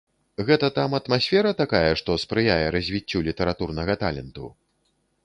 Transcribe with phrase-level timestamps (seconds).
[0.45, 4.45] Гэта там атмасфера такая, што спрыяе развіццю літаратурнага таленту?